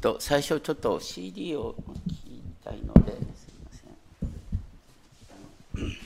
[0.00, 1.74] と、最初ちょっと CD を
[2.08, 3.92] 聞きたいので、すみま
[5.76, 5.96] せん。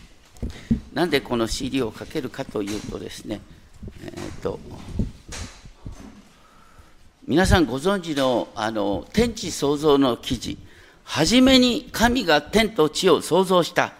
[0.93, 3.41] なんでこの CD をかけるかというとですね、
[4.04, 4.60] えー、と
[7.26, 10.58] 皆さんご存知のあの天地創造の記事、
[11.04, 13.95] 初めに神が天と地を創造した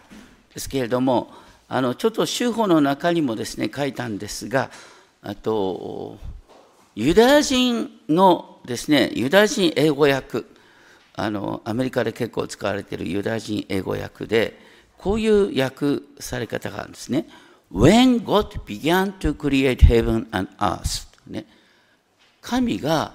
[0.52, 1.32] ですけれども、
[1.68, 4.70] あのちょっと修法の中にもですね書いたんですが、
[5.22, 6.18] あと
[6.95, 10.44] ユダヤ人のですね、ユダヤ人英語訳、
[11.14, 14.59] あのアメリカで結構使われているユダヤ人英語訳で、
[14.96, 17.27] こういう訳され方があるんですね。
[17.72, 21.46] When God began to create heaven and earth、ね、
[22.41, 23.14] 神が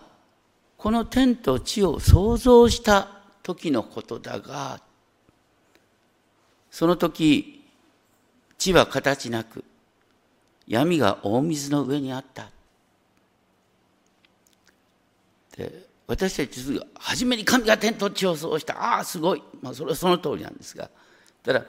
[0.77, 3.09] この天と地を創造した
[3.43, 4.79] 時のことだが、
[6.70, 7.66] その時、
[8.57, 9.63] 地は形なく、
[10.68, 12.49] 闇が大水の上にあった。
[15.59, 18.81] で私たちが初めに神が天と地を創造した。
[18.81, 19.44] ああ、すごい。
[19.62, 20.90] まあ、それはその通りなんですが。
[21.43, 21.63] ただ、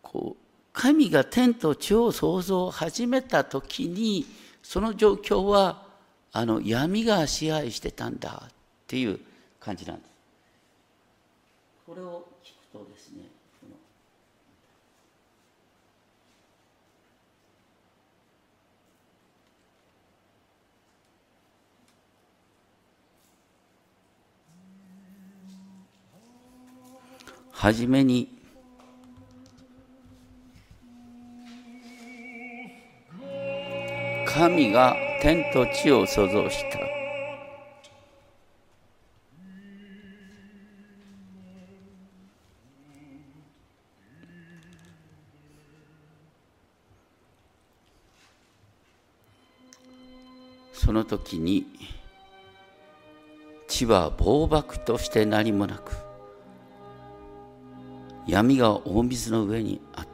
[0.00, 4.24] こう、神が天と地を創造を始めた時に、
[4.62, 5.82] その状況は、
[6.32, 8.50] あの、闇が支配してたんだっ
[8.86, 9.20] ていう
[9.60, 10.10] 感じなんです。
[11.86, 13.28] これを聞くとですね、
[27.58, 28.28] はじめに。
[34.26, 36.78] 神が天と地を創造した。
[50.74, 51.66] その時に
[53.66, 56.05] 地は暴漠として何もなく
[58.26, 60.08] 闇が大水の上にあっ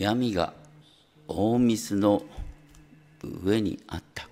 [0.00, 0.54] 闇が
[1.28, 2.22] 大水の
[3.22, 4.26] 上にあった。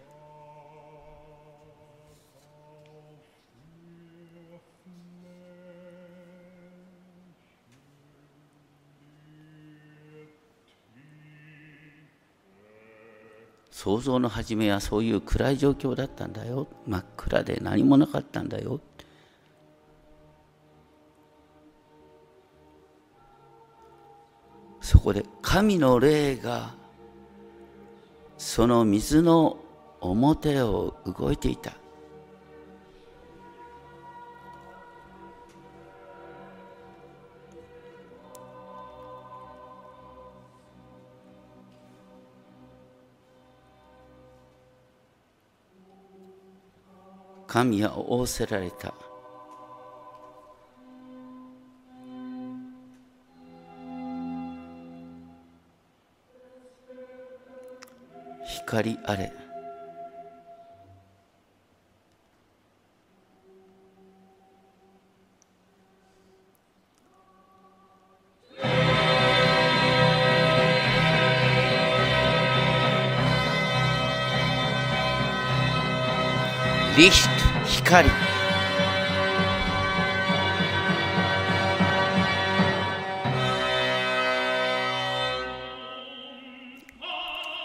[13.71, 16.67] 想像の初めはそういう暗い状況だったんだよ。
[16.87, 18.81] 真っ暗で何もなかったんだよ。
[24.81, 26.75] そこで神の霊が
[28.36, 29.56] その水の
[29.98, 31.72] 表を動いていた。
[47.47, 48.92] 神は仰せられた。
[58.69, 59.33] 光あれ。
[76.99, 77.31] リヒト
[77.65, 78.28] 光。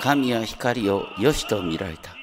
[0.04, 2.14] 神は光を良しと見られた。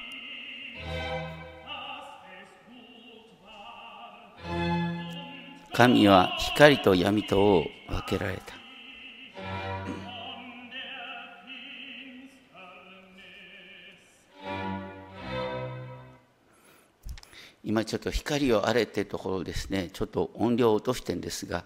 [5.73, 8.53] 神は光と闇とを分けられた。
[17.63, 21.63] 今ちょっと光をあれってところですね、ちょっと音量を落としてんですが、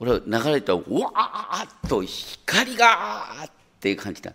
[0.00, 0.20] これ流
[0.50, 4.32] れたら、うわーっと光がっていう感じだ。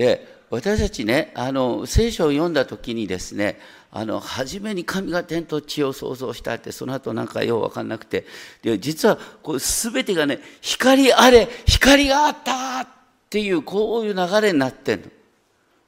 [0.00, 3.60] で私たちねあの聖書を読んだ時にですね
[3.92, 8.24] あの初めに神が天と地を創造したってその後なんかよう分かんなくて
[8.62, 12.88] で実はこう全てがね光あれ光があったっ
[13.28, 15.08] ていうこういう流れになってんの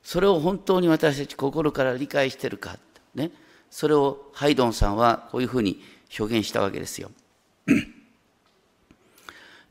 [0.02, 2.76] それを本当に私たち心から理解してるか
[3.14, 3.30] ね
[3.70, 5.80] それをハイドンさんはこういうふうに
[6.18, 7.10] 表現したわけですよ。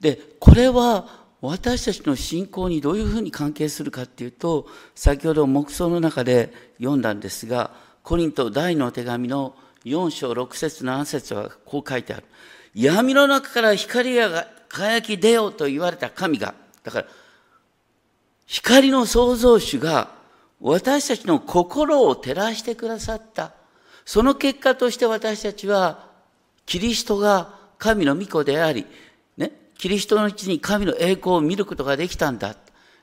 [0.02, 7.72] で、これは私たちの信仰にどういうふうに関係するかっていうと、先ほど黙想の中で読んだんですが、
[8.04, 12.26] コリント第の手紙の4章6節7節はこう書いてある。
[12.76, 16.54] 闇の中から光が輝き出ようと言われた神が、
[16.84, 17.08] だから、
[18.46, 20.14] 光の創造主が
[20.60, 23.54] 私たちの心を照らしてくださった。
[24.06, 26.08] その結果として私たちは、
[26.68, 28.86] キリストが神の御子であり、
[29.82, 32.56] キリストのうちに神の栄光を見ることができたんだ。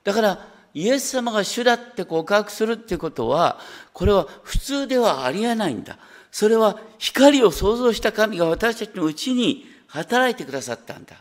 [0.04, 3.58] だから、イエス様が主だって告白するっていうことは、
[3.92, 5.98] これは普通ではありえないんだ。
[6.30, 11.16] それは光を創造した神が私たちのうちに働いてくださったんだ。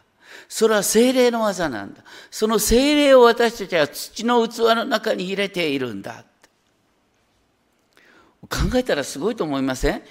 [0.47, 2.03] それは精霊の技なんだ。
[2.29, 6.23] その精霊を私たちは土の器の中に入れているんだ。
[8.47, 10.03] 考えたらすごいと思いません？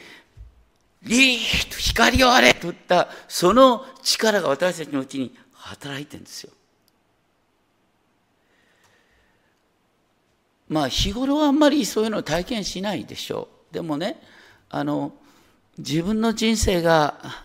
[1.06, 6.52] リーと光をあれと言ったその力が私たちのうちに働いてるんですよ。
[10.68, 13.74] まあ日頃はあんまりそういうのを体験しないでしょう。
[13.74, 14.20] でもね
[14.68, 15.12] あの
[15.78, 17.44] 自分の人生が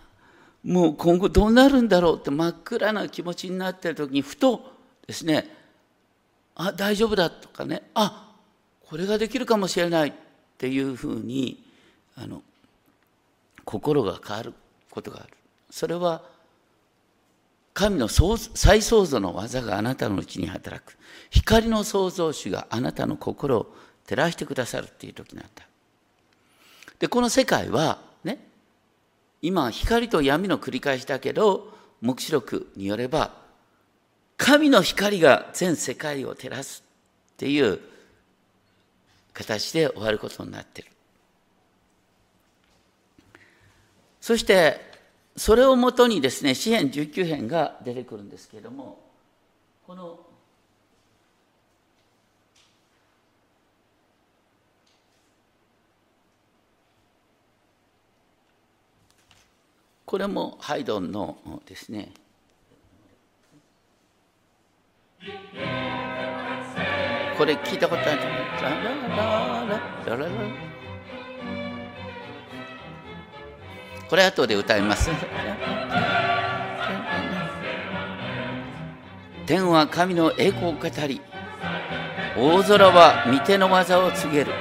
[0.64, 4.72] もう今後どうなるんだろうって真っ暗な気持ちになってる時にふと
[5.06, 5.46] ですね
[6.54, 8.32] あ大丈夫だとかねあ
[8.86, 10.12] これができるかもしれないっ
[10.58, 11.62] ていうふうに
[12.16, 12.42] あの
[13.64, 14.54] 心が変わる
[14.90, 15.28] ことがある。
[15.70, 16.22] それは
[17.74, 20.96] 神の再創造の技があなたのうちに働く。
[21.30, 23.74] 光の創造主があなたの心を
[24.06, 25.66] 照らしてくださるっていう時なんだ。
[26.98, 28.38] でこの世界はね
[29.40, 33.32] 今光と闇の繰り返しだけど黙示録によれば
[34.36, 36.84] 神の光が全世界を照らす
[37.32, 37.80] っていう
[39.32, 40.91] 形で終わることになってる。
[44.22, 44.80] そして
[45.36, 49.00] それをもとにですね詩篇19編が出てくるんですけれども
[49.84, 50.20] この
[60.06, 61.36] これもハイドンの
[61.66, 62.12] ですね。
[67.38, 68.20] これ聞いたことある？
[70.06, 70.71] ラララ。
[74.08, 75.10] これ後で歌います。
[79.46, 81.20] 天は神の栄光を語り
[82.36, 84.52] 大空は御手の技を告げる。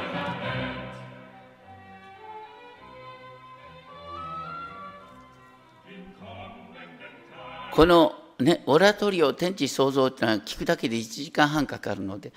[7.72, 12.34] このね、オラトリオ天地創造っていうのは聞くだけで1時間半かかるので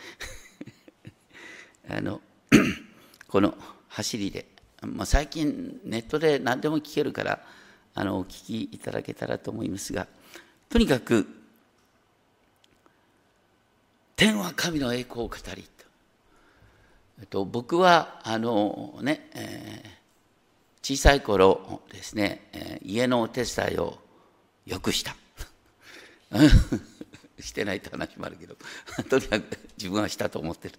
[1.88, 2.20] あの
[3.26, 3.56] この
[3.88, 4.46] 走りで、
[4.86, 7.40] まあ、最近ネットで何でも聞けるから
[7.94, 10.06] あのお聞きいただけたらと思いますが
[10.68, 11.26] とにかく
[14.16, 15.84] 「天は神の栄光を語り」と。
[17.20, 23.98] えっと、僕はあのね、えー、小さい頃ですね、えー、家のお手伝いを
[24.66, 25.14] よくした
[27.44, 28.56] してないって話もあるけど
[29.08, 30.74] とにかく自分はしたと思ってる。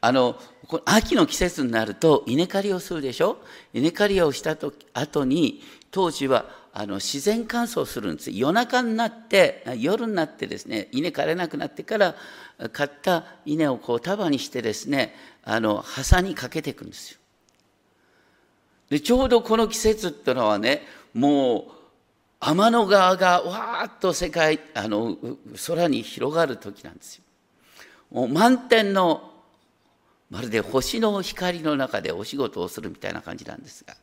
[0.00, 0.40] あの
[0.84, 3.38] 秋の季節になると稲刈りをするでしょ？
[3.72, 8.30] 稲刈りをしたと後に当時はあの自然乾燥するんです。
[8.30, 12.14] 夜中になって夜になってですね稲刈れなくなってから
[12.72, 17.18] 買った稲をこう束にしてですねあの挟にかけていくんですよ。
[18.90, 21.77] でちょうどこの季節っていうのはねもう
[22.40, 25.16] 天の川がわーっと世界あの
[25.66, 27.24] 空に広がる時なんですよ。
[28.10, 29.32] もう満天の
[30.30, 33.96] まるで星の光の中でお仕事をするみたいな感じなんですが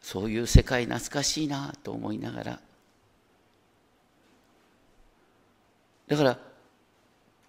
[0.00, 2.60] そういう世界懐かしいなと思いながら
[6.08, 6.38] だから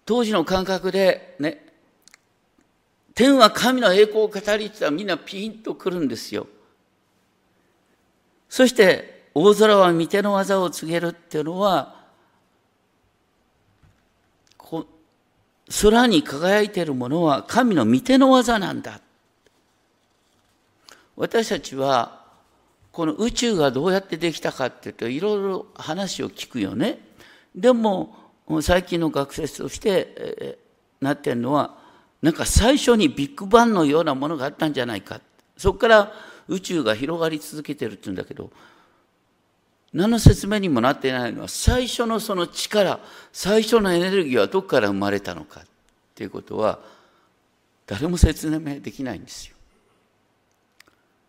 [0.04, 1.64] 当時の感覚でね
[3.14, 6.46] 天は神の栄光を語りって言ったらみんなピンとくるんですよ。
[8.58, 11.94] そして大空は御手の技を告げるっていうのは
[15.80, 19.00] 空に輝いているものは神の御手の技なんだ。
[21.14, 22.24] 私たちは
[22.90, 26.98] この宇宙がどうやってできたかっていうといろいろ話を聞くよね。
[27.54, 28.12] でも
[28.60, 30.58] 最近の学説として、え、
[31.00, 31.78] なってるのは
[32.22, 35.20] なんか最初にビッグバンのようなものがあったんじゃないか。
[35.56, 36.12] そこから
[36.48, 38.50] 宇宙が広がり続けてるって言うんだけど
[39.92, 43.00] 何の説明にもなってないのは最初のその力
[43.32, 45.64] 最初のエネルギーはどこから生まれたのかっ
[46.14, 46.80] ていうことは
[47.86, 49.56] 誰も説明できないんですよ。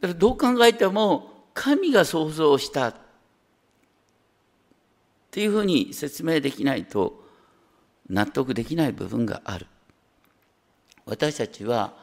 [0.01, 2.95] だからどう考えても神が創造したっ
[5.31, 7.23] ていうふうに説明できないと
[8.09, 9.67] 納得できない部分がある。
[11.05, 11.93] 私たちは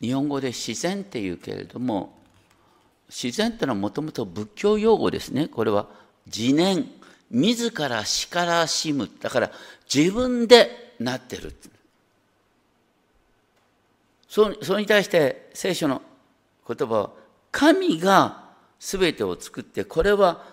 [0.00, 2.23] 日本語で自然っていうけれども
[3.14, 5.46] 自然ってのはもともと仏教用語ですね。
[5.46, 5.86] これは
[6.26, 6.90] 自念、
[7.30, 9.08] 自らしからしむ。
[9.20, 9.50] だから
[9.92, 11.54] 自分でなってる。
[14.28, 16.02] そそれに対して聖書の
[16.66, 17.10] 言葉は
[17.52, 18.42] 神が
[18.80, 20.44] 全てを作ってこれは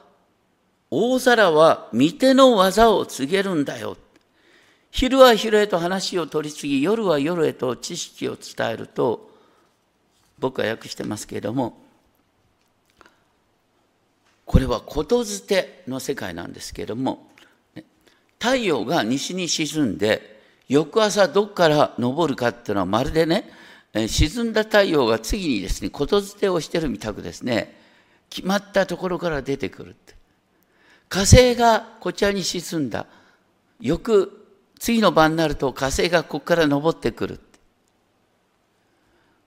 [0.91, 3.97] 大皿は御手の技を告げるんだよ。
[4.91, 9.31] 昼は昼へと話を取り次ぎ夜は夜へと知識を伝えると
[10.37, 11.81] 僕は訳してますけれども
[14.51, 17.29] これはことづての世界なんですけれども
[18.37, 23.49] 太陽が西に沈んで翌朝どこから昇るかっていうのはまるでね
[24.09, 27.79] 沈んだ太陽が次にですねことづてをしてるみたくですね
[28.29, 30.15] 決まったところから出てくるって。
[31.07, 33.05] 火星がこちらに沈んだ。
[33.79, 34.47] 翌
[34.79, 37.39] 次の晩になると火星がここから昇ってくる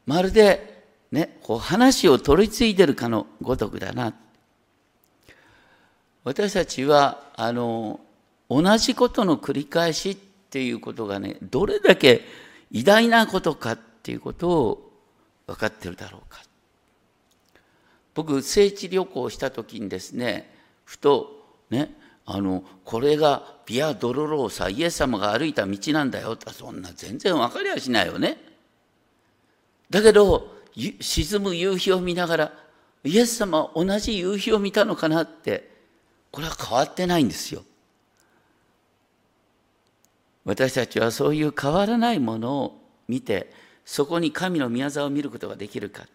[0.06, 0.82] まるで
[1.12, 4.14] ねこう話を取り継いでるかのごとくだな
[6.24, 8.00] 私たちはあの
[8.50, 12.22] 同じことの繰り返しっていうことがねどれだけ
[12.70, 14.92] 偉大なことかっていうことを
[15.46, 16.42] 分かってるだろうか。
[18.14, 20.50] 僕聖地旅行した時にですね
[20.84, 26.32] ふとねあのこれがビア・ドロローサイエス様が歩いた道なんだよ。
[26.32, 28.38] ってそんな全然分かりゃしないよね。
[29.90, 30.54] だけど
[31.00, 32.52] 沈む夕日を見ながら
[33.04, 35.73] イエス様は同じ夕日を見たのかなって
[36.34, 37.62] これは変わってないんですよ。
[40.44, 43.52] 私たちはそういう変わらないものを見て、
[43.84, 46.08] そこに神の宮沢を見ることができるか。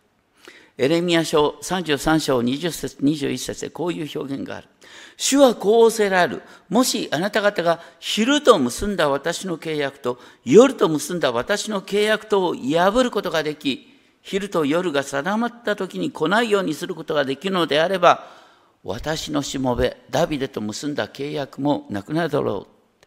[0.78, 4.68] エレミア書33章20節21節でこういう表現がある。
[5.16, 6.42] 主はこうおせられる。
[6.68, 18.38] もしあなた方が昼と結んだ私の契約と夜と結んだ私の契約とを破ることができ、昼と夜が定まった時に来ないようにすることができるのであれば、
[18.84, 23.06] 私のしもべ、ダビデと結んだ契約もなくなるだろう。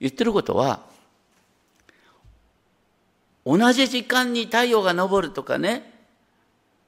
[0.00, 0.86] 言ってることは、
[3.44, 5.92] 同じ時間に太陽が昇るとかね、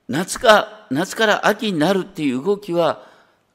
[0.08, 3.06] 夏か、夏から秋になるっていう動きは、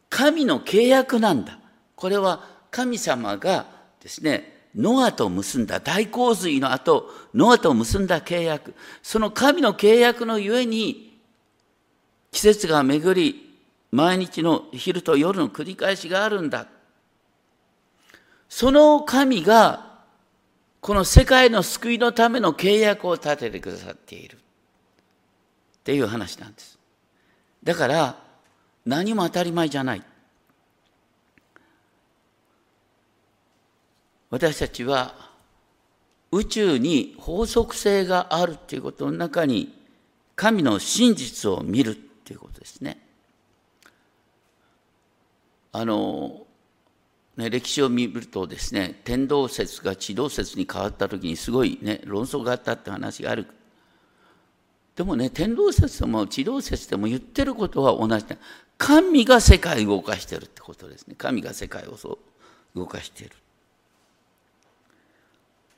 [0.09, 1.59] 神の契約なんだ。
[1.95, 3.67] これは神様が
[4.01, 8.73] ですね、ノアと結んだ大洪水の後、ノアと結んだ契約。
[9.01, 11.17] その神の契約のゆえに、
[12.31, 13.44] 季節が巡り、
[13.95, 16.67] 毎日の昼と夜の繰り返しがあるんだ。
[18.49, 19.95] その神が、
[20.81, 24.35] この世界の救いのための契約を立ててくださっている。
[24.35, 24.39] っ
[25.85, 26.77] ていう話なんです。
[27.63, 28.19] だから、
[28.85, 30.03] 何も当たり前じゃない。
[34.29, 35.15] 私たちは
[36.31, 39.73] 宇宙に法則性があるっていうことの中に
[40.35, 43.04] 神の真実を見るっていうことですね。
[45.77, 46.45] あの、
[47.35, 53.45] ね、歴史を見るとですね天動説が地動説に変わった時にすごいね論争があったって話がある。
[54.95, 58.37] でもね天動説でも地動説でも言ってることは同じで
[58.77, 61.15] 神が世界を動かしてるってことですね。
[61.17, 62.19] 神が世界をそ
[62.75, 63.35] う動かしている。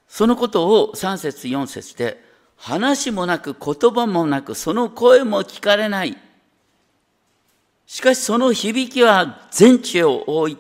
[0.08, 2.24] そのことを3節4節で
[2.56, 6.18] 話もなく言葉もなくその声も聞かれない。
[7.88, 10.58] しかしその響きは全地を覆い、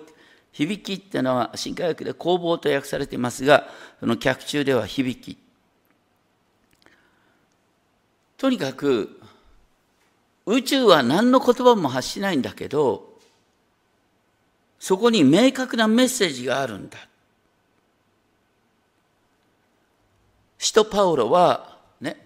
[0.53, 3.69] 響きっていうのは新科学で工房と訳されていますが、
[3.99, 5.37] その脚中では響き。
[8.37, 9.19] とにかく、
[10.45, 13.19] 宇宙は何の言葉も発しないんだけど、
[14.79, 16.97] そこに明確なメッセージがあるんだ。
[20.57, 22.25] 使徒パウロは、ね、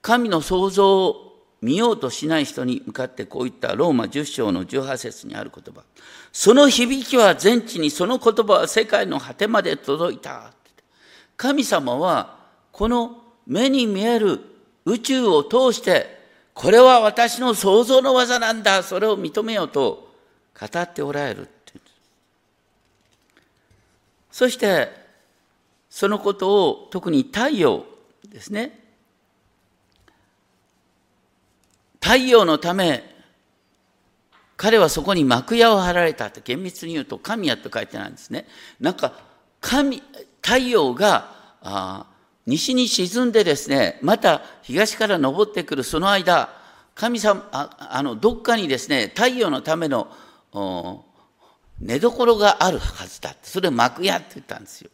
[0.00, 1.25] 神の創造
[1.62, 5.82] 見ようとしない人に向かってこういったローマ10章の18節にある言葉。
[6.32, 10.52] その響きは全地に、その言葉は世界の果てまで届いた。
[11.36, 12.36] 神様は
[12.72, 14.40] この目に見える
[14.84, 16.16] 宇宙を通して、
[16.54, 20.12] これは私の創造の技なんだ、それを認めようと
[20.58, 21.48] 語っておられる
[24.36, 24.90] そして、
[25.88, 27.86] そのことを特に太陽
[28.28, 28.85] ですね。
[32.06, 33.02] 太陽のため、
[34.56, 38.46] 彼はそこに幕屋を張られたって厳密に言うと神やと書いてないんですね。
[38.78, 39.12] なんか
[39.60, 40.00] 神、
[40.40, 41.28] 太陽が
[41.62, 42.06] あ
[42.46, 46.48] 西に沈んでですね、また東から昇ってくるその間、
[46.94, 50.06] 神様ああのどっかにですね太陽のための
[51.80, 53.40] 寝所があるはずだって。
[53.42, 54.90] それを幕屋って言ったんですよ。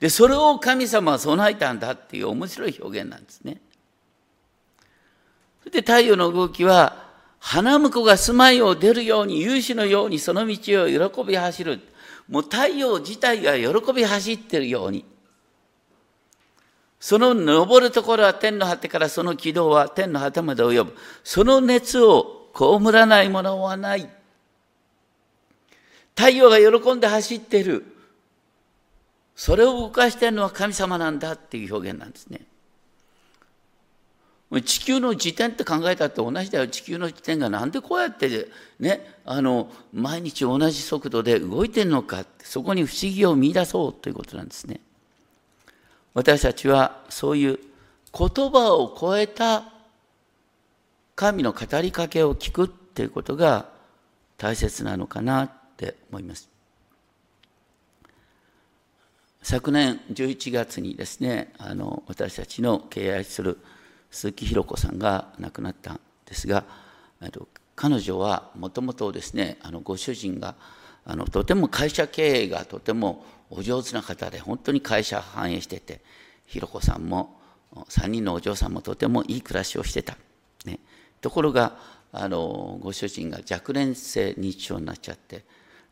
[0.00, 3.60] でそれを神様は備えたんだっていう面白い表現なんですね。
[5.60, 11.80] それで太陽の動きは花婿が住まいを出るように勇士のようにその道を喜び走る
[12.28, 15.04] もう太陽自体が喜び走ってるように
[17.00, 20.94] その登るところは天の果てからその軌道は天の果てまで及ぶ。
[21.24, 24.08] その熱を被らないものはない。
[26.14, 27.86] 太陽が喜んで走ってる。
[29.34, 32.42] それを動かしてるのは神様なんだっていう表現なんですね。
[34.50, 36.66] 地球の時点って考えたって同じだよ。
[36.66, 38.48] 地球の時点がなんでこうやって
[38.80, 44.80] ね、あの、毎日同じ速度で動いてるのかってそこに不思議を見出そうということなんですね。
[46.14, 47.60] 私たちはそういう
[48.12, 49.72] 言葉を超えた
[51.14, 53.66] 神の語りかけを聞くっていうことが
[54.36, 56.48] 大切なのかなって思います。
[59.42, 63.58] 昨年11月にですねあの私たちの敬愛する
[64.10, 66.64] 鈴木弘子さんが亡くなったんですが
[67.76, 70.54] 彼女はもともとですねあのご主人が
[71.04, 76.00] あのとても会社経営がとてもお上手な方で本当に会社反映してて
[76.46, 77.40] ひろこさんも
[77.88, 80.16] 3人のお嬢さんもとてもいい暮らしをしてた、
[80.64, 80.80] ね、
[81.20, 81.76] ところが
[82.12, 85.44] あのご主人が若年性認知症になっちゃって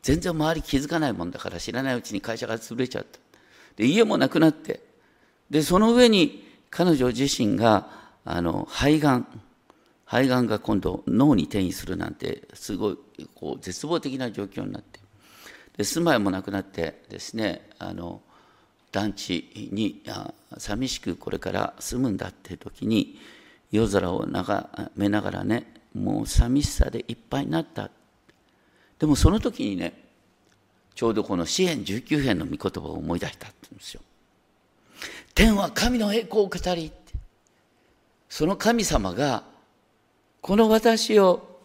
[0.03, 3.19] 全然周り気づかないもんだから知らないうちに会社が潰れちゃった。
[3.77, 4.81] で家もなくなって
[5.51, 9.27] でその上に彼女自身があの肺がん
[10.05, 12.99] 肺がんが今度脳に転移するなんてすごい
[13.35, 15.01] こう絶望的な状況になって。
[15.79, 18.21] で住まいもなくなってですねあの
[18.91, 20.03] 団地に
[20.59, 23.19] 寂しくこれから住むんだっていう時に
[23.71, 27.91] 夜空を眺めながらねもう寂しさでいっぱいになった。
[28.99, 30.05] でもその時にね
[30.95, 34.01] ちょうどこの詩篇19編の御言葉を思い出したって言うんですよ
[35.33, 36.91] 天は神の栄光を語り
[38.29, 39.45] その神様が
[40.41, 41.61] この私を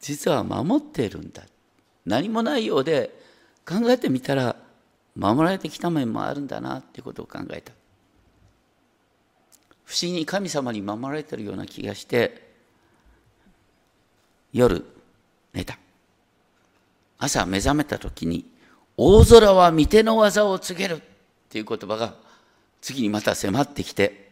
[0.00, 1.42] 実は守っているんだ。
[2.04, 3.18] 何もないようで
[3.66, 4.56] 考えてみたら
[5.16, 7.72] 守られてきた面もあるんだなっていうことを考えた。
[9.84, 12.52] 不思議に神様に守られてるような気がして
[14.52, 14.84] 夜
[15.52, 15.78] 寝た。
[17.18, 18.44] 朝目覚めた時に
[18.96, 21.00] 大空は御手の技を告げるっ
[21.48, 22.14] ていう言葉が
[22.80, 24.23] 次にまた迫ってきて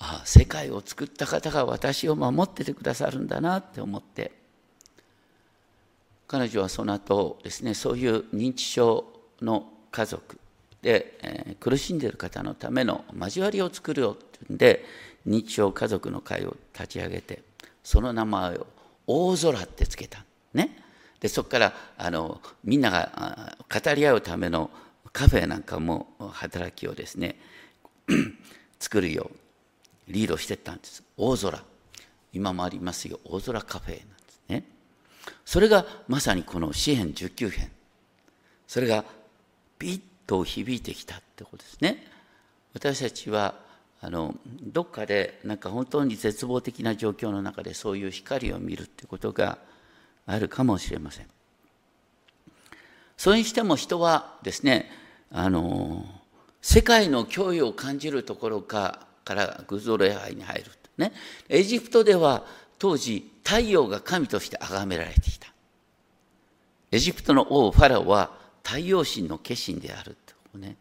[0.00, 4.40] ああ世界を作った方が私を守っててくださるんだなって思って。
[6.30, 9.04] 彼女はその後ですねそういう認知症
[9.42, 10.38] の家族
[10.80, 14.84] で、えー、苦しんでいる方のための交わりを作るよっていうんで
[15.26, 17.42] 認知症家族の会を立ち上げて
[17.82, 18.68] その名前を
[19.08, 20.84] 大空ってつけたね。
[21.18, 24.70] でそこからあのみんなが語り合うための
[25.12, 27.40] カフェなんかも働きをですね
[28.78, 29.32] 作るよ
[30.08, 31.02] リードしてったんです。
[31.16, 31.62] 大空。
[32.32, 33.20] 今もありますよ。
[33.24, 34.64] 大空カフェなんですね。
[35.44, 37.70] それがまさにこの詩篇19編。
[38.66, 39.04] それが
[39.78, 42.06] ピッと響いてきたってことですね。
[42.72, 43.54] 私たちは
[44.00, 49.58] あのどっかでなんか本当に絶望的な状況の中でそういう光を見るってことが
[50.26, 51.26] あるかもしれません。
[53.16, 54.90] それにしても人はですね
[55.30, 56.06] あの
[56.62, 61.12] 世界の脅威を感じるところかから偶像礼拝に入るね。
[61.48, 62.44] エジプトでは
[62.78, 65.48] 当時太陽が神として崇められてきた。
[66.90, 68.32] エジプトの王ファラオは
[68.64, 70.76] 太陽神の化身であるってね。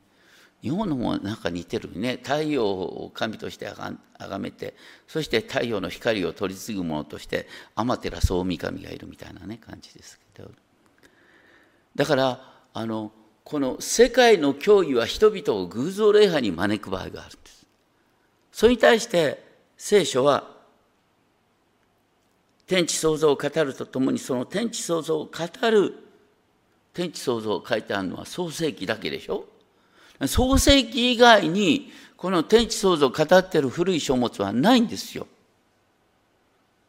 [0.61, 2.19] 日本のもなんか似てるね。
[2.21, 3.67] 太陽を神として
[4.17, 4.73] 崇めて
[5.07, 10.51] そして太陽の光を取り継ぐ者として天照大神がいるみたいなね感じですけど。
[11.95, 12.41] だから
[12.73, 13.11] あの
[13.43, 17.58] この世界の脅威は人々を偶像礼拝に招く場合があるんです。
[18.51, 19.43] それに対して
[19.77, 20.57] 聖書は
[22.67, 25.95] 天地創造を語るとともにその天地創造を語る
[26.93, 29.45] 天地創造を書いてあるのは創世記だけでしょ？
[30.27, 35.25] 創世記以外にこの天地創造を語っている古い書物はないんですよ。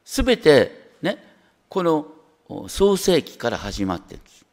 [0.05, 1.23] すべてね、
[1.69, 2.09] この
[2.67, 4.45] 創世記から始まってるんです。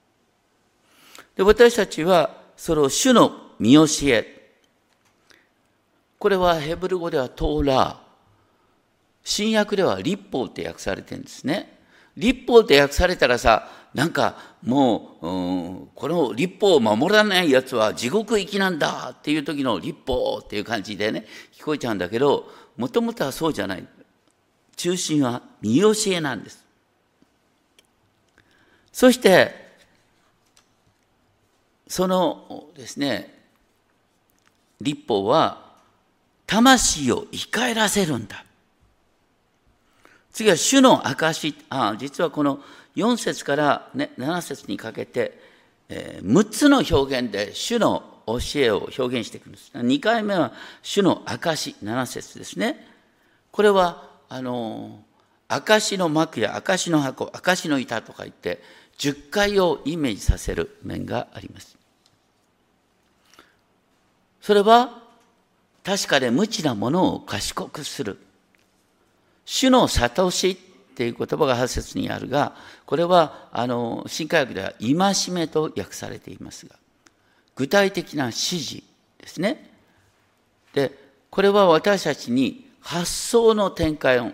[1.36, 4.37] で、私たちはそれを主の見教え。
[6.20, 8.08] これはヘブル語ではトーラー。
[9.24, 11.78] 新約では立法って訳されてるんですね。
[12.16, 15.32] 立法って訳されたらさ、なんかもう、う
[15.84, 23.86] ん、この立法を守らないやつは地獄行きなんだっていう時の立法っていう感じでね、聞こえちゃうんだけど、もともとはそうじゃない。
[24.76, 26.66] 中心は見教えなんです。
[28.92, 29.68] そして、
[31.88, 33.34] そのですね、
[34.80, 35.67] 立法は
[36.48, 38.44] 魂を生き返らせるんだ。
[40.32, 42.60] 次は主の証あ実はこの
[42.96, 45.40] 4節から、ね、7節にかけて、
[45.90, 49.72] えー、6つの表現で主の教えを表現していくんです。
[49.74, 52.88] 2回目は主の証7節ですね。
[53.52, 55.00] これはあの
[55.48, 58.62] 証の幕や証の箱証の板とか言って
[58.98, 61.78] 10回をイメージさせる面があります。
[64.42, 65.07] それは
[65.88, 68.18] 確かで無知なものを賢くする。
[69.46, 76.76] 主の悟しっていう言葉が8節にあるが、これはあの新科学では戒めと訳されていますが、
[77.56, 78.84] 具体的な指示
[79.18, 79.72] ですね。
[80.74, 80.92] で、
[81.30, 84.34] これは私たちに発想の展開を、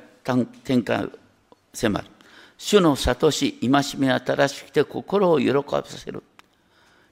[0.64, 1.10] 展開を
[1.72, 2.08] 迫る。
[2.58, 6.24] 主の悟し、戒め新しくて心を喜ばせる。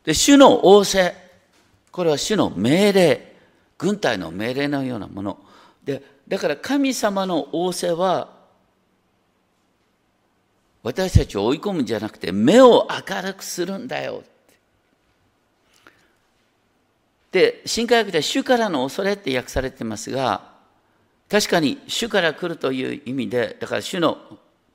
[0.04, 1.14] で、主の仰せ。
[1.92, 3.31] これは主の命令。
[3.82, 5.40] 軍隊の命令のようなもの。
[5.84, 8.30] で、だから神様の仰せは、
[10.84, 14.24] 私たちを追い込むんじゃなくて、目を明るくするんだよ。
[17.32, 20.52] で、新科学では主からの恐れって訳されてますが、
[21.28, 24.20] 確かに主から来るという意味で、だから主の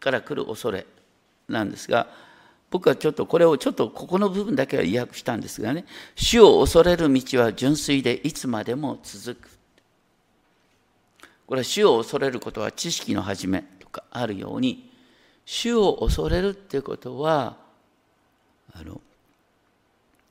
[0.00, 0.84] から来る恐れ
[1.48, 2.08] なんですが、
[2.70, 9.48] 僕はちょっとこれをちょっとここの部分だけは意訳したんですがね、主を恐れる道は純粋でいつまでも続く。
[11.46, 14.90] これは主を恐れることは知識の始めとかあるように、
[15.44, 17.56] 主を恐れるっていうことは、
[18.74, 19.00] あの、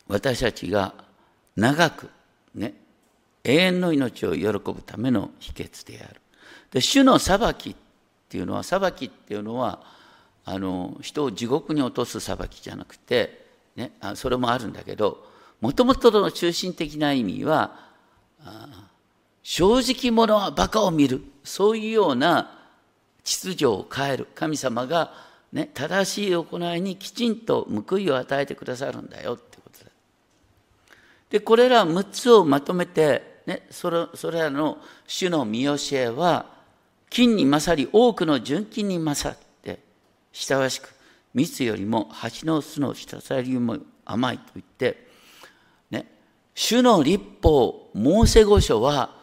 [0.07, 0.93] 私たちが
[1.55, 2.09] 長く
[2.53, 2.73] ね、
[3.45, 6.19] 永遠の命を喜ぶための秘訣である。
[6.71, 7.75] で、主の裁きっ
[8.27, 9.94] ていうのは、裁きっていうのは、
[10.45, 15.25] あの、人を地獄に落とす裁きじゃなくて、ね、あそれもあるんだけど、
[15.59, 17.79] もともとの中心的な意味は、
[19.41, 21.23] 正直者は馬鹿を見る。
[21.43, 22.59] そういうような
[23.23, 24.27] 秩序を変える。
[24.35, 25.13] 神様が、
[25.51, 29.91] ね、正しい行いにきちんと報いを与えてくださるんだよってことだ。
[31.29, 36.47] で、これら6つをまとめて、ね、それそれらの主の見教えは、
[37.09, 39.37] 金に勝り多くの純金に勝っ
[40.35, 40.93] 親しく
[41.33, 45.07] 蜜よりも蜂の巣の滴りよりも甘いと言って、
[45.89, 46.05] ね、
[46.53, 49.15] 主の立法モーセ御書は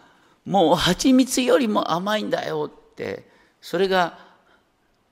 [0.46, 3.28] もう蜂蜜よりも甘いんだよって
[3.60, 4.18] それが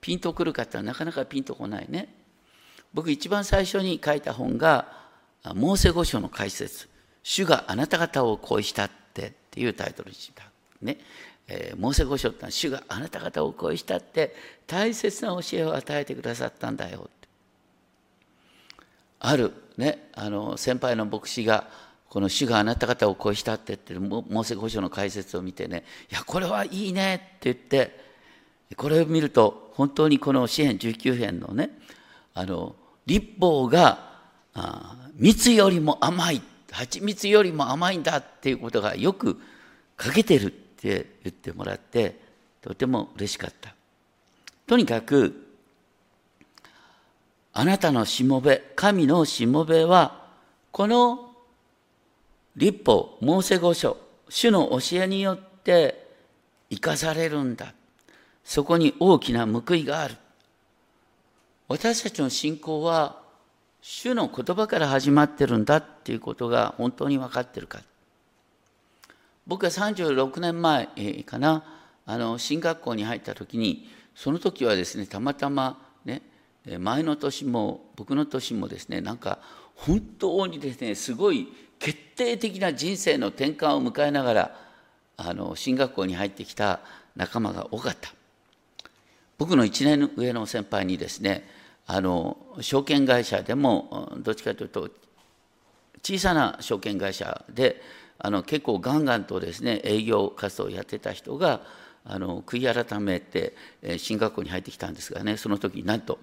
[0.00, 2.14] ピンとくるかってなかなかピンとこないね。
[2.94, 4.88] 僕一番最初に書いた本が
[5.54, 6.88] モーセ御書の解説
[7.22, 10.44] 「主があなた方を恋したって」っていうタイトルにした
[10.80, 10.98] ね。
[11.50, 14.34] えー、モーセ御書って主があなた方を恋したって
[14.66, 17.28] 大切な教えを与えてくださったんだよって。
[19.18, 21.68] あるねあの先輩の牧師が
[22.08, 28.00] この主があなた方を恋したって言ってるモーセ御書の解説を見てねいやこれはいいねって言って
[28.76, 31.70] これを見ると本当にこの詩篇19編のね
[32.34, 32.74] あの
[33.06, 34.10] 立法が
[35.14, 39.40] 蜜よりも甘い蜂蜜よりも甘いんだっていうことがよく
[40.00, 40.54] 書けてる。
[40.80, 42.18] って言ってもらって
[42.62, 43.74] とても嬉しかった。
[44.66, 45.48] とにかく
[47.52, 50.24] あなたのしもべ神のしもべは
[50.72, 51.34] この
[52.56, 53.98] 立法モーセ御書
[54.30, 56.08] 主の教えによって
[56.70, 57.74] 生かされるんだ。
[58.42, 60.16] そこに大きな報いがある。
[61.68, 63.20] 私たちの信仰は
[63.82, 67.80] 主の言葉から始まってるんだっていうことが本当に分かってるか。
[69.46, 70.88] 僕は36年前
[71.24, 71.64] かな
[72.06, 76.22] あの進学校に入った時にその時はですねたまたまね
[76.78, 79.38] 前の年も僕の年もですねなんか
[79.74, 81.48] 本当にですねすごい
[81.78, 84.56] 決定的な人生の転換を迎えながら
[85.16, 86.80] あの進学校に入ってきた
[87.16, 88.12] 仲間が多かった。
[89.38, 91.48] 僕の1年上の先輩にですね
[91.86, 94.90] あの証券会社でもどっちかというと
[96.02, 97.80] 小さな証券会社で
[98.22, 101.62] あの結構ガンガンとですね営業活動をやってた人が
[102.04, 103.54] あの悔い改めて
[103.98, 106.18] 進学校に入ってきたんですがねその時になんと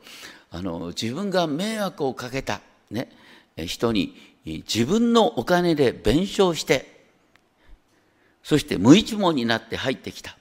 [0.52, 3.10] あの自分が迷惑をかけた、ね、
[3.58, 7.06] 人に自分のお金で弁償して
[8.44, 10.38] そして無一文になって入ってきた。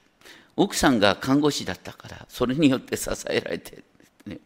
[0.57, 3.83] 奥さんが看護師だったからそれによって支えられて、
[4.25, 4.39] ね、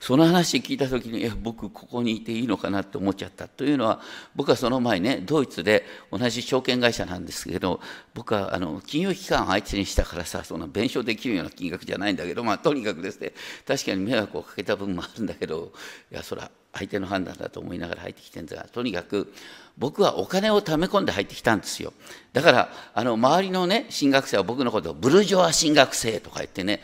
[0.00, 4.00] その話聞いた時に、いや、僕ここにいていいのかなって思っちゃったというのは、
[4.36, 7.80] 僕はその前ね、ドイツで同じ証券会社なんですけど、
[8.14, 13.32] 僕はあの金融機関を相手にしたからさ、そんな弁償できるような金額じゃないんだけど、まあとにかくですね、
[13.66, 15.72] 確かに迷惑をかけた分もあるんだけど、
[16.12, 19.32] いや、それは相手の判断だと思いながら入ってきてるんですが、とにかく
[19.76, 21.92] 僕はお金を貯め込んで入ってきたんですよ。
[22.32, 26.80] だから、あの周りのね、進学生は僕のことをブルジョア進学生とか言ってね、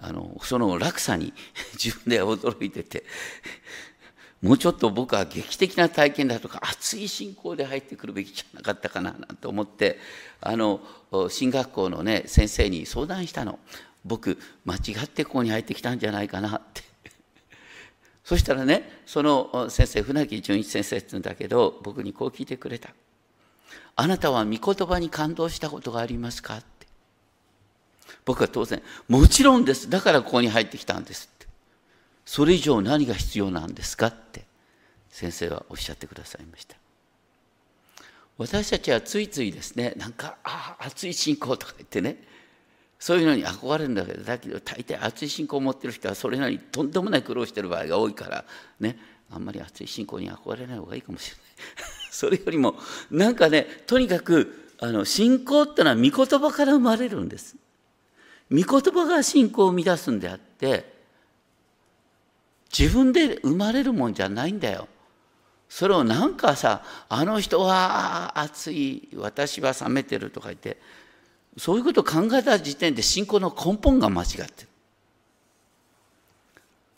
[0.00, 1.32] あのその落差に
[1.82, 3.04] 自分で驚いてて
[4.42, 9.98] もうちょっと僕は劇的な体験だとか熱い信仰で入ってくるべきじゃなかったかななんて思って
[10.40, 10.80] あの
[11.28, 13.58] 進学校のね先生に相談したの。
[14.04, 16.82] 僕間違ってここに入ってきたんじゃないかなって。
[18.24, 22.94] そしたらねその先生船木純一先生って言うんだけど僕にこう聞いてくれた
[23.96, 26.62] 「あなたは御言葉に感動したことがありますか?」
[28.30, 29.90] 僕は当然、もちろんです。
[29.90, 31.48] だからここに入ってきたんですって。
[32.24, 34.44] それ以上何が必要なんですかって
[35.08, 36.76] 先生はおっしゃってくださいました。
[38.38, 42.22] 私たちはついついですね、なんか、ああ、熱い信仰とか言ってね、
[43.00, 48.44] そういうのに憧れるんだけど、だけど大抵熱い信仰を持ってる人はそれなりにとんでもない苦労してる場合が多いから、
[48.78, 48.96] ね、
[49.28, 51.90] あんまり熱い信仰に憧れない方がいいかもしれない。
[52.12, 52.78] それよりも、
[53.10, 57.56] なんかね、とにかく、あの信仰ってのは御言葉から生まれるんです。
[58.50, 60.92] 御言葉が信仰を生み出すんであって
[62.76, 64.88] 自分で生まれるもんじゃないんだよ。
[65.68, 70.78] それをなんかさあの人は熱い私は冷めてるとか言って
[71.56, 74.68] そういうことを考えた時点で信仰の根本が間違ってる。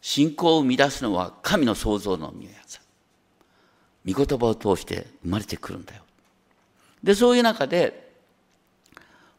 [0.01, 2.49] 信仰を生み出すのは神の創造の御業
[4.05, 6.03] 御言葉を通して生まれてくるんだよ。
[7.03, 8.12] でそういう中で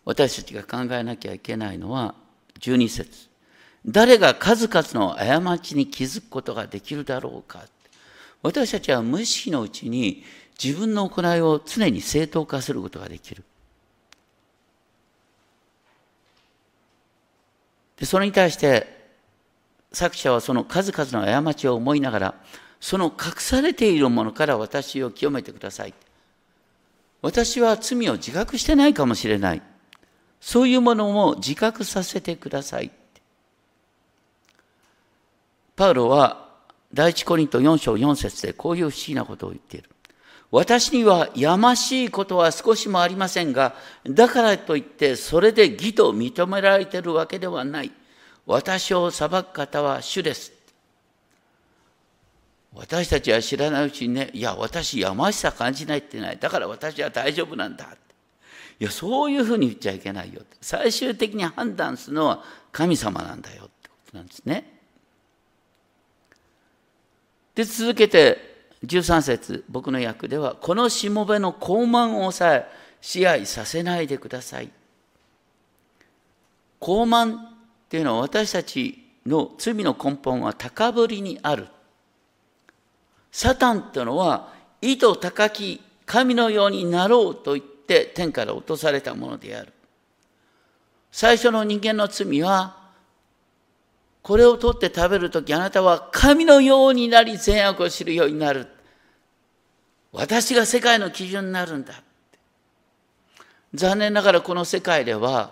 [0.06, 2.16] 私たちが考えなきゃいけないのは
[2.60, 3.30] 12節。
[3.86, 7.64] 誰が数々の過ちに気づくことができるだろうか。
[8.42, 10.24] 私たちは無意識のうちに
[10.62, 13.44] 自分の行いを常に正当化することができる。
[17.98, 19.02] でそれに対して
[19.94, 22.36] 作者はその数々の過ちを思いながら
[22.80, 25.94] その隠されているものから私を清めてください。
[27.22, 29.62] 私は罪を自覚してないかもしれない。
[30.44, 32.92] そういうものも自覚させてください。
[35.78, 36.50] パウロは
[36.94, 39.90] 第一コリント4章4節でこういう不思議なことを言っている。
[40.52, 43.74] 私にはやましいことは少しもありませんが、
[44.06, 47.92] だからといってそれで義と認められているわけではない。
[48.46, 50.52] 私を裁く方は主です。
[52.76, 56.38] 私たちは知らないうちにね、いや、私やましさ感じないってない。
[56.38, 57.96] だから私は大丈夫なんだ。
[58.80, 64.72] いやそういうふうに言っちゃいけないよ最終的に判断するのは神様なんだよってことなんですね。
[67.56, 72.66] で続けて13節僕の役ではこのしもべの傲慢を抑え
[73.00, 74.72] 支配させないでください。
[76.82, 77.40] 傲慢っ
[77.90, 81.68] ていうのは私たちの罪の根本は高ぶりにある。
[83.32, 89.74] サタンっていうのは意図高き神のようになろうと言ってって天から落とされたものである。
[91.12, 92.78] 最初の人間の罪は、
[94.24, 98.68] これを取って食べるときあなたは神のようになり善悪を知るようになる。
[100.14, 102.02] 私が世界の基準になるんだ。
[103.74, 105.52] 残念ながらこの世界では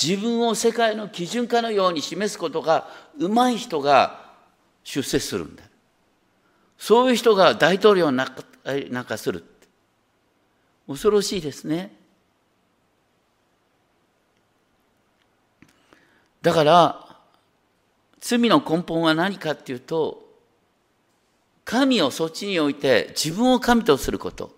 [0.00, 2.88] 自分を世界の基準化のように示すことが
[3.18, 4.32] うまい人が
[4.84, 5.62] 出世するんだ。
[6.76, 8.24] そういう人が大統領にな
[9.02, 9.44] んかする。
[10.90, 11.92] 恐ろしいですね。
[16.42, 17.06] だから
[18.18, 20.28] 罪の根本は何かっていうと
[21.64, 24.50] 神をそっちに置いて自分を神とすること。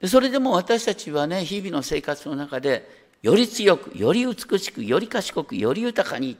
[0.00, 6.36] でそれでも私たちはね日々の生活の中でより強くより美しくより賢くより豊かに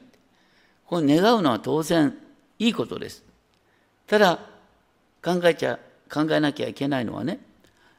[0.85, 2.17] これ願うのは当然
[2.57, 3.23] いいことです。
[4.05, 4.39] ただ
[5.23, 5.79] 考えちゃ
[6.11, 7.39] 考えなきゃいけないのはね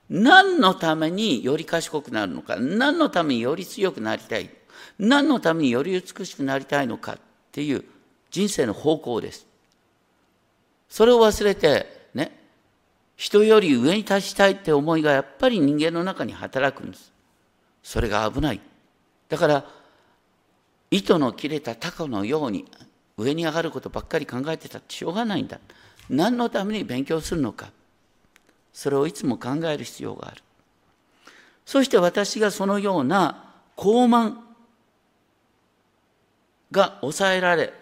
[0.08, 4.50] 何のためにより賢くなるのか何のためにより強くなりたい
[4.98, 7.18] 何のためにより美しくなりたいのかっ
[7.52, 7.84] ていう
[8.30, 9.46] 人生の方向です。
[10.88, 12.36] それを忘れてね
[13.16, 17.12] 人より上に立ちたいって思いがやっぱり人間の中に働くんです。
[17.82, 18.60] それが危ない。
[19.28, 19.64] だから
[20.90, 22.66] 糸の切れたタコのように
[23.16, 25.60] 上に上がることばっかり考えてたってしょうがないんだ。
[26.08, 27.70] 何のために勉強するのか。
[28.72, 30.42] それをいつも考える必要がある。
[31.64, 34.36] そして私がそのような高慢、
[36.70, 37.72] が抑えられ、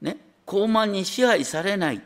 [0.00, 2.00] ね、高慢に支配されないっ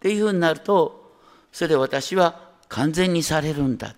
[0.00, 1.16] ていうふうになると、
[1.52, 3.94] それで私は完全にされるんだ。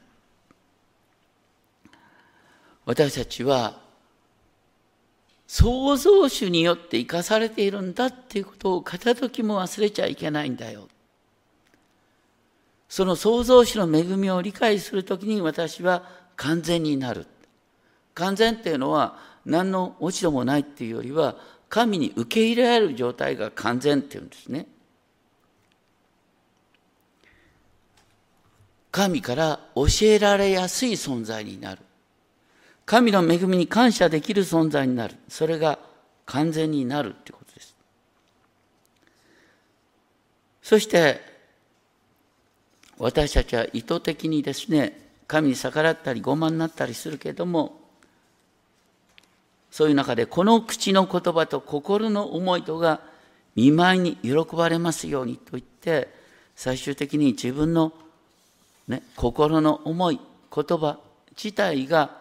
[2.84, 3.80] 私たちは
[5.46, 10.88] 創造主によって生かされているんだっていうことを片時も忘れちゃいけないんだよ。
[12.94, 16.04] その創造主の恵みを理解するときに私は
[16.36, 17.26] 完全になる。
[18.14, 21.34] 完全っていうのは何の落ち度もないっていうよりは
[21.68, 24.68] 神に受け入れられる状態が完全っていうんですね。
[28.92, 31.80] 神から教えられやすい存在になる。
[32.86, 35.16] 神の恵みに感謝できる存在になる。
[35.28, 35.80] それが
[36.26, 37.74] 完全になるってことです。
[40.62, 41.33] そして、
[43.04, 47.78] 私たちは意図的にですね、神に逆らったり傲慢になったりするけれども、
[49.70, 53.02] そういう中で、この口の言葉と心の思いとが
[53.56, 56.08] 見舞いに喜ばれますようにと言って、
[56.56, 57.92] 最終的に自分の、
[58.88, 60.18] ね、心の思い、
[60.50, 60.98] 言葉
[61.36, 62.16] 自体が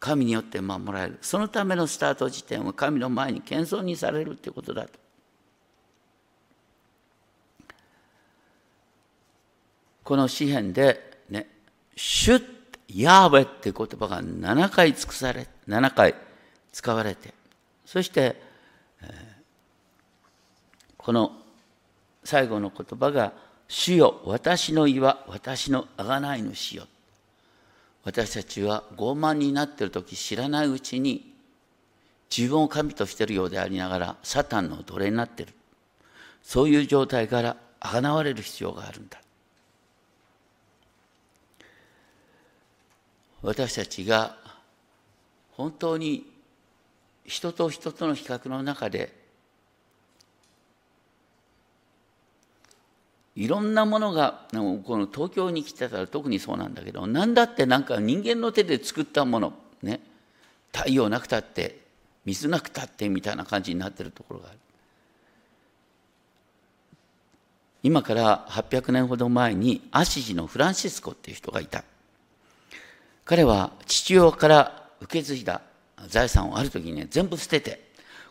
[0.00, 1.18] 神によって守られる。
[1.22, 4.99] そのためのスタート時点は神の前に謙遜にされるということだと。
[10.10, 11.46] この詩篇でね、
[11.94, 12.44] シュッ、
[12.96, 16.16] ヤーベって言葉が7回尽くされ、7回
[16.72, 17.32] 使われて、
[17.86, 18.34] そして、
[19.02, 19.08] えー、
[20.96, 21.30] この
[22.24, 23.32] 最後の言葉が、
[23.68, 26.88] 主よ、私の岩、私の贖い主よ。
[28.02, 31.32] 私たちは傲慢になっている時知らないうちに
[32.36, 35.52] 自分を神としているようでありながらサタンの奴隷になっている
[36.42, 39.20] そういう状態からあがわれる必要があるんだ
[43.42, 44.36] 私たちが
[45.52, 46.26] 本当に
[47.24, 49.12] 人と人との比較の中で
[53.36, 60.00] いろんなものがこの東京に来てたら特にそうなんだけど何だってなんか人間の手で作ったものね
[60.72, 61.78] 太陽なくたって
[62.24, 64.58] 水なくたってみたいな感じになってるところがある。
[67.82, 71.82] 今から800年ほど前にアシジのフランシスコっていう人がいた。
[73.30, 75.60] 彼は父親から受け継いだ
[76.08, 77.80] 財産をある時にね、全部捨てて、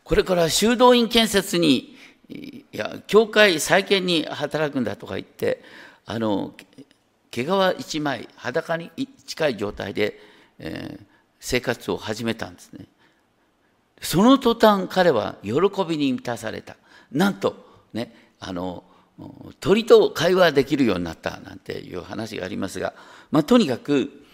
[0.03, 1.95] これから修道院建設に、
[2.27, 5.63] いや、教会再建に働くんだとか言って、
[6.05, 6.53] あの、
[7.31, 7.47] 毛皮
[7.79, 8.91] 一枚、裸に
[9.25, 10.19] 近い状態で、
[10.59, 11.05] えー、
[11.39, 12.83] 生活を始めたんですね。
[14.01, 15.53] その途端彼は喜
[15.87, 16.75] びに満たされた。
[17.09, 17.55] なんと、
[17.93, 18.83] ね、あの、
[19.61, 22.93] 鳥と会話できるようになったなんていう話がありますが、
[23.31, 24.25] まあ、とにかく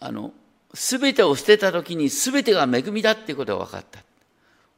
[0.00, 0.32] あの
[0.72, 4.00] 全てを捨てた時に全てが恵みだっていうことが分かった。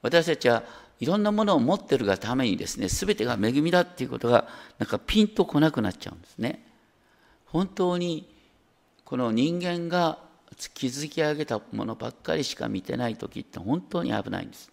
[0.02, 0.62] 私たちは
[1.00, 6.64] いろんなものを持ってるがためにですね全てが恵みだっていうことがなんかピンとこなくなっちゃうんですね。
[7.46, 8.28] 本当に
[9.04, 10.18] この人間が
[10.56, 14.70] 築き上げたものばっかりしか見てない時って本当に危ないんです。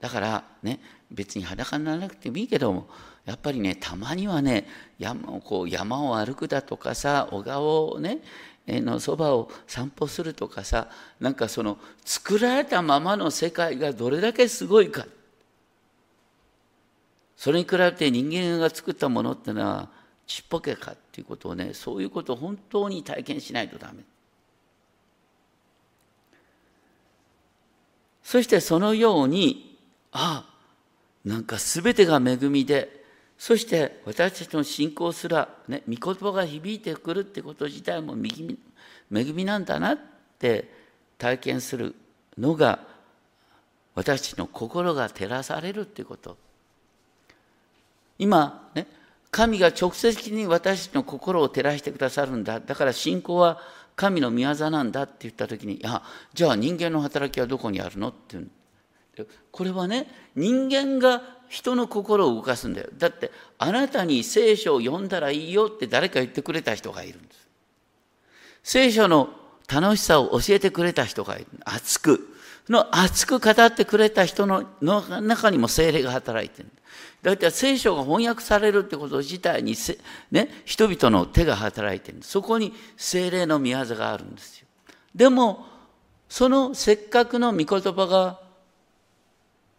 [0.00, 2.88] だからね別に裸にならなくてもいいけども
[3.24, 4.66] やっぱりねたまにはね
[4.98, 8.18] 山こう山を歩くだとかさ小川をね
[8.68, 10.88] のそばを散歩するとかさ
[11.20, 15.06] なんかその作られたままの世界がどれだけすごいか。
[17.36, 19.88] それに比べて人間が作ったものってのは
[20.26, 24.02] ちっぽけかっていうことをねそういうことを本当に体験しないとダメ。
[28.22, 29.78] そしてそのように
[30.12, 30.58] ああ
[31.24, 32.97] なんか全てが恵みで
[33.38, 39.98] そして私たちの信仰すら、ね、御言葉が響いてくるってこと自体も恵みなんだなっ
[40.38, 40.68] て
[41.16, 41.94] 体験する
[42.36, 42.80] のが
[43.94, 46.36] 私たちの心が照らされるってこと。
[48.18, 48.88] 今ね
[49.30, 52.58] 神が直接的に私たちの心を照らしてくださるんだ。
[52.58, 53.60] だから信仰は
[53.94, 56.02] 神の御業なんだって言った時にいや
[56.34, 58.48] じゃあ人間の働きはどこにあるのっていう
[59.50, 62.88] これはね人間が人の心を動かすんだよ。
[62.96, 67.48] だってあなたに聖書を読んだらいいよって誰か言ってくれた人がいるんです。
[68.62, 69.30] 聖書の
[69.66, 71.46] 楽しさを教えてくれた人がいる。
[71.64, 72.34] 熱く
[72.68, 76.68] の熱く語ってくれた人の中にも精霊が働いてる。
[77.22, 79.74] だいたい聖書が翻訳されるってこと自体に
[80.30, 82.18] ね、人々の手が働いてる。
[82.22, 84.66] そこに精霊の御業があるんですよ。
[85.14, 85.66] でも
[86.28, 88.40] そのせっかくの御言葉が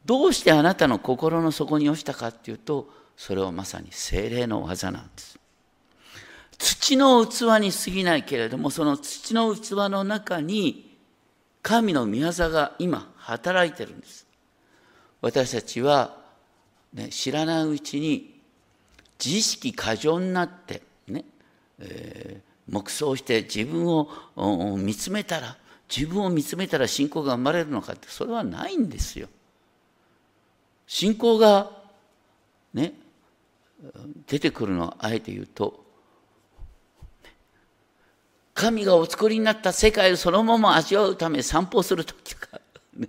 [0.05, 5.39] どうしてあなたの心の底に落ちたかっていうとそれはまさに精霊の技なんです
[6.57, 10.97] 土の器に過ぎないけれどもその土の器の中に
[11.61, 14.25] 神の御業が今働いてるんです
[15.21, 16.17] 私たちは、
[16.93, 18.39] ね、知らないうちに
[19.23, 21.25] 自意識過剰になってね、
[21.79, 25.57] えー、黙想して自分を見つめたら
[25.93, 29.27] 自分を見つめたら信仰が生まれるのかってそれはないんですよ。
[30.89, 31.69] 信仰が
[32.73, 32.93] ね
[34.25, 35.85] 出てくるのはあえて言うと
[38.55, 42.59] 神がお作りになった世界をそのまま味わうため散歩する時か、
[42.97, 43.07] ね、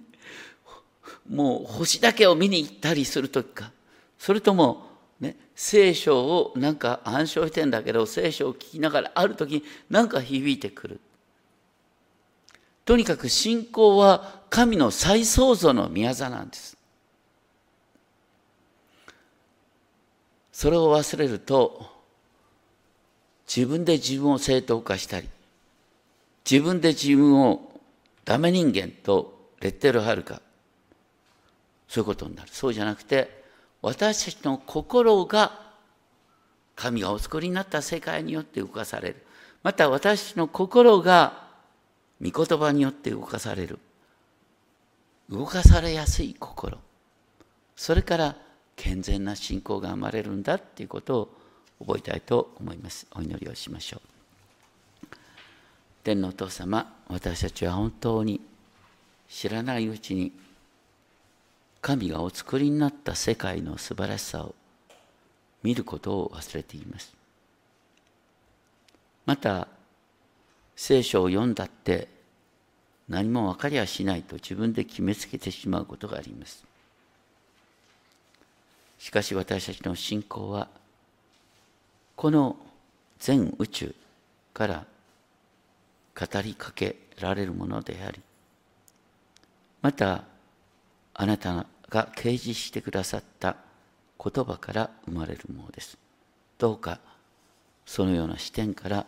[1.28, 3.72] もう星だけを見に行ったりする時か
[4.18, 4.87] それとも、
[5.18, 11.01] ね、聖書をなんか暗唱してんだけど聖書を聞きながらある時なんか響いてくる。
[12.85, 16.76] とにかく信仰は神の再創造の宮座なんです。
[20.61, 21.86] それを忘れると
[23.48, 25.26] 自分で自分を正当化したり
[26.48, 27.72] 自分で自分を
[28.26, 30.42] ダメ人間とレッテル貼るか
[31.88, 32.50] そういうことになる。
[32.52, 33.42] そうじゃなくて
[33.80, 35.62] 私たちの心が
[36.76, 39.24] 神がお作りになった世界によって動かされる。
[39.62, 41.42] また私たちの心が
[42.20, 43.78] 御言葉によって動かされる。
[45.30, 46.76] 動かされやすい心。
[47.76, 48.49] それから
[48.81, 51.20] 健全な信仰が生まれるんだっていうこと
[51.78, 53.07] を覚えたいと思います。
[53.14, 54.01] お祈りをしましょう。
[56.03, 58.41] 天のお父様私たちは本当に
[59.28, 60.33] 知らないうちに
[61.83, 64.55] 神がお作りになった世界の素晴らしさを
[65.62, 67.12] 見ることを忘れています。
[69.26, 69.68] また
[70.74, 72.09] 聖書を読んだって
[73.11, 76.69] 何も分かりゃしないと自分で決めつけてしまうことがあります。
[79.01, 80.68] しかし私たちの信仰は
[82.16, 82.55] この
[83.18, 83.94] 全宇宙
[84.53, 84.84] から
[86.14, 88.20] 語りかけられるものであり
[89.80, 90.24] また
[91.14, 93.57] あなたが掲示してくださった
[94.22, 95.96] 言葉から生まれるものです
[96.59, 97.01] どうか
[97.86, 99.07] そのような視点から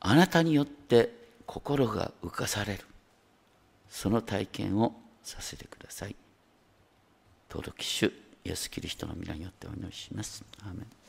[0.00, 1.10] あなたによって
[1.46, 2.84] 心が浮かされる
[3.88, 4.92] その体験を
[5.22, 6.16] させてください。
[7.48, 8.12] 登録主
[8.44, 10.44] イエス・キリストの皆によってお祈りします。
[10.62, 11.05] アーメン